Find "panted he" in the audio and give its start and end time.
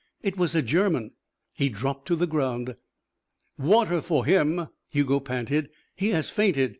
5.19-6.07